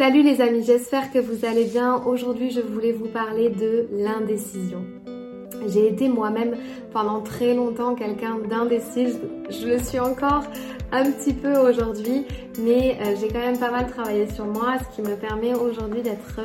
[0.00, 2.02] Salut les amis, j'espère que vous allez bien.
[2.06, 4.82] Aujourd'hui, je voulais vous parler de l'indécision.
[5.66, 6.56] J'ai été moi-même
[6.90, 9.20] pendant très longtemps quelqu'un d'indécise.
[9.50, 10.44] Je le suis encore
[10.90, 12.24] un petit peu aujourd'hui,
[12.62, 16.00] mais euh, j'ai quand même pas mal travaillé sur moi, ce qui me permet aujourd'hui
[16.00, 16.40] d'être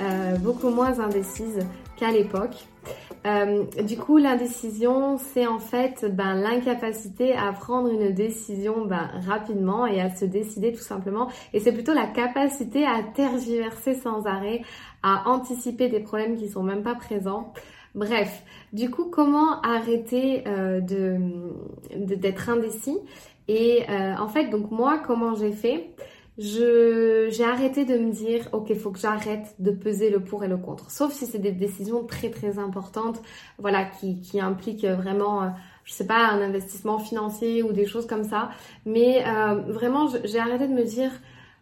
[0.00, 1.58] euh, beaucoup moins indécise
[1.96, 2.66] qu'à l'époque.
[3.26, 9.86] Euh, du coup, l'indécision, c'est en fait ben, l'incapacité à prendre une décision ben, rapidement
[9.86, 11.28] et à se décider tout simplement.
[11.52, 14.62] Et c'est plutôt la capacité à tergiverser sans arrêt,
[15.02, 17.52] à anticiper des problèmes qui sont même pas présents.
[17.94, 18.42] Bref,
[18.72, 20.80] du coup, comment arrêter euh,
[21.96, 22.98] d'être indécis?
[23.48, 25.90] Et en fait, donc moi, comment j'ai fait?
[26.38, 30.56] J'ai arrêté de me dire ok faut que j'arrête de peser le pour et le
[30.58, 30.90] contre.
[30.90, 33.22] Sauf si c'est des décisions très très importantes
[33.58, 35.48] voilà qui qui impliquent vraiment euh,
[35.84, 38.50] je sais pas un investissement financier ou des choses comme ça.
[38.84, 41.10] Mais euh, vraiment j'ai arrêté de me dire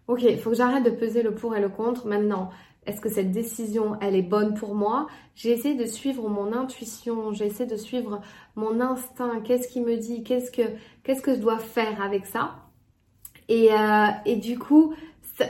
[0.09, 2.06] ok faut que j'arrête de peser le pour et le contre.
[2.06, 2.50] Maintenant
[2.86, 5.06] est-ce que cette décision, elle est bonne pour moi?
[5.34, 8.20] J'ai essayé de suivre mon intuition, j'ai essayé de suivre
[8.56, 10.62] mon instinct, qu'est-ce qui me dit, qu'est-ce que,
[11.02, 12.64] qu'est-ce que je dois faire avec ça?
[13.48, 14.95] Et, euh, et du coup,
[15.39, 15.47] ça,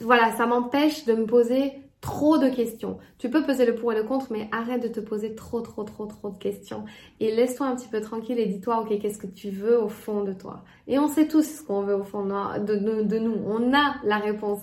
[0.00, 1.72] voilà, ça m'empêche de me poser
[2.04, 2.98] trop de questions.
[3.16, 5.84] Tu peux peser le pour et le contre, mais arrête de te poser trop, trop,
[5.84, 6.84] trop, trop de questions.
[7.18, 10.22] Et laisse-toi un petit peu tranquille et dis-toi, ok, qu'est-ce que tu veux au fond
[10.22, 10.64] de toi?
[10.86, 13.34] Et on sait tous ce qu'on veut au fond de, nous.
[13.46, 14.60] On a la réponse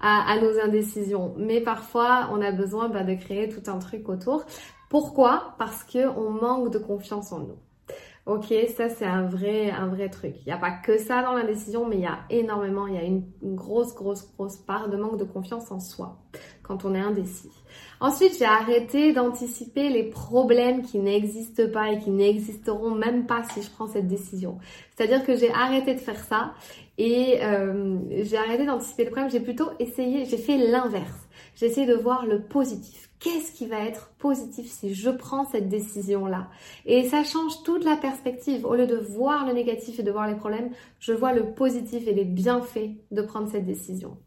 [0.00, 1.34] à, à, nos indécisions.
[1.36, 4.44] Mais parfois, on a besoin bah, de créer tout un truc autour.
[4.88, 5.56] Pourquoi?
[5.58, 7.58] Parce qu'on manque de confiance en nous.
[8.26, 10.34] Ok, ça c'est un vrai, un vrai truc.
[10.40, 12.96] Il n'y a pas que ça dans l'indécision, mais il y a énormément, il y
[12.96, 16.16] a une, grosse, grosse, grosse part de manque de confiance en soi
[16.62, 17.50] quand on est indécis.
[18.00, 23.60] Ensuite, j'ai arrêté d'anticiper les problèmes qui n'existent pas et qui n'existeront même pas si
[23.60, 24.58] je prends cette décision.
[24.96, 26.54] C'est-à-dire que j'ai arrêté de faire ça
[26.96, 29.30] et euh, j'ai arrêté d'anticiper le problème.
[29.30, 31.23] J'ai plutôt essayé, j'ai fait l'inverse.
[31.56, 35.68] J'ai essayé de voir le positif qu'est-ce qui va être positif si je prends cette
[35.68, 36.48] décision-là?
[36.84, 38.66] Et ça change toute la perspective.
[38.66, 40.70] Au lieu de voir le négatif et de voir les problèmes,
[41.00, 44.18] je vois le positif et les bienfaits de prendre cette décision.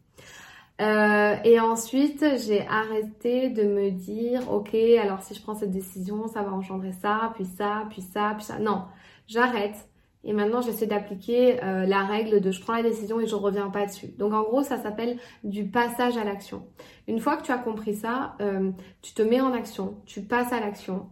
[0.80, 6.26] Euh, et ensuite, j'ai arrêté de me dire, ok, alors si je prends cette décision,
[6.26, 8.58] ça va engendrer ça, puis ça, puis ça, puis ça.
[8.58, 8.84] Non,
[9.28, 9.88] j'arrête
[10.28, 13.70] et maintenant, j'essaie d'appliquer euh, la règle de je prends la décision et je reviens
[13.70, 14.08] pas dessus.
[14.18, 16.66] Donc en gros, ça s'appelle du passage à l'action.
[17.06, 20.52] Une fois que tu as compris ça, euh, tu te mets en action, tu passes
[20.52, 21.08] à l'action.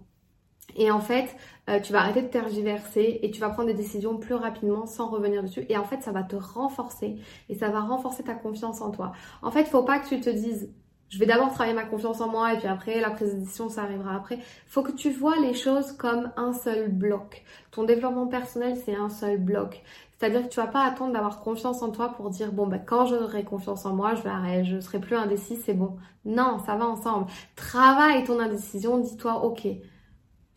[0.76, 1.34] Et en fait,
[1.70, 5.08] euh, tu vas arrêter de tergiverser et tu vas prendre des décisions plus rapidement sans
[5.08, 5.64] revenir dessus.
[5.70, 7.16] Et en fait, ça va te renforcer
[7.48, 9.12] et ça va renforcer ta confiance en toi.
[9.40, 10.70] En fait, faut pas que tu te dises
[11.08, 13.82] je vais d'abord travailler ma confiance en moi et puis après la prise de ça
[13.82, 14.38] arrivera après.
[14.66, 17.44] Faut que tu vois les choses comme un seul bloc.
[17.70, 19.82] Ton développement personnel c'est un seul bloc.
[20.18, 23.06] C'est-à-dire que tu vas pas attendre d'avoir confiance en toi pour dire bon ben quand
[23.06, 25.96] j'aurai confiance en moi je vais arrêter, je serai plus indécis c'est bon.
[26.24, 27.26] Non ça va ensemble.
[27.54, 29.66] Travaille ton indécision, dis-toi ok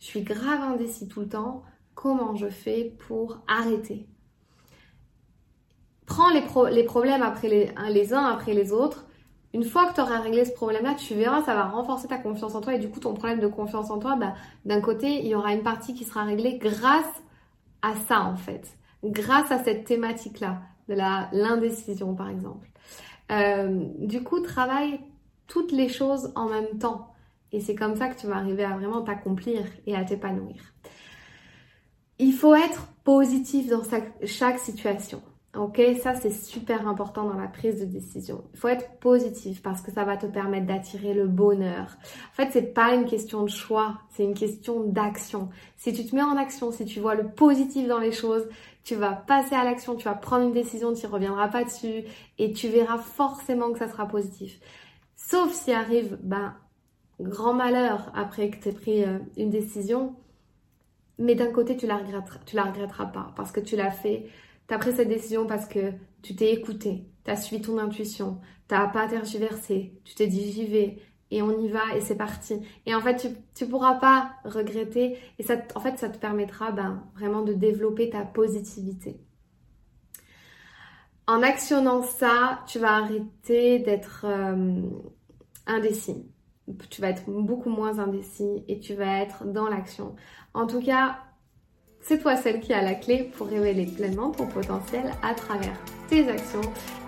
[0.00, 1.62] je suis grave indécis tout le temps.
[1.94, 4.08] Comment je fais pour arrêter?
[6.06, 9.04] Prends les, les problèmes après les, les uns après les autres
[9.52, 12.54] une fois que tu auras réglé ce problème-là, tu verras, ça va renforcer ta confiance
[12.54, 14.34] en toi et du coup ton problème de confiance en toi, bah,
[14.64, 17.22] d'un côté, il y aura une partie qui sera réglée grâce
[17.82, 22.68] à ça en fait, grâce à cette thématique-là, de la l'indécision par exemple.
[23.32, 25.00] Euh, du coup, travaille
[25.46, 27.12] toutes les choses en même temps
[27.52, 30.62] et c'est comme ça que tu vas arriver à vraiment t'accomplir et à t'épanouir.
[32.18, 33.82] Il faut être positif dans
[34.24, 35.22] chaque situation.
[35.56, 38.44] Ok, ça c'est super important dans la prise de décision.
[38.54, 41.98] Il faut être positif parce que ça va te permettre d'attirer le bonheur.
[42.30, 45.48] En fait, c'est pas une question de choix, c'est une question d'action.
[45.76, 48.48] Si tu te mets en action, si tu vois le positif dans les choses,
[48.84, 52.04] tu vas passer à l'action, tu vas prendre une décision, tu ne reviendras pas dessus
[52.38, 54.60] et tu verras forcément que ça sera positif.
[55.16, 56.54] Sauf s'il arrive, ben,
[57.18, 60.14] grand malheur après que tu aies pris euh, une décision,
[61.18, 62.00] mais d'un côté, tu la
[62.46, 64.26] tu la regretteras pas parce que tu l'as fait
[64.70, 65.92] tu as pris cette décision parce que
[66.22, 68.38] tu t'es écouté, tu as suivi ton intuition,
[68.68, 70.98] tu n'as pas tergiversé, tu t'es dit j'y vais
[71.32, 72.60] et on y va et c'est parti.
[72.86, 76.70] Et en fait, tu ne pourras pas regretter et ça, en fait, ça te permettra
[76.70, 79.18] ben, vraiment de développer ta positivité.
[81.26, 84.82] En actionnant ça, tu vas arrêter d'être euh,
[85.66, 86.28] indécis.
[86.90, 90.14] Tu vas être beaucoup moins indécis et tu vas être dans l'action.
[90.54, 91.18] En tout cas,
[92.02, 96.28] c'est toi celle qui a la clé pour révéler pleinement ton potentiel à travers tes
[96.28, 96.60] actions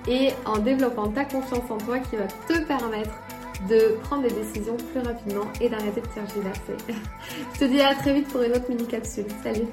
[0.09, 3.15] et en développant ta confiance en toi qui va te permettre
[3.69, 6.77] de prendre des décisions plus rapidement et d'arrêter de tergiverser.
[7.55, 9.27] Je te dis à très vite pour une autre mini capsule.
[9.43, 9.69] Salut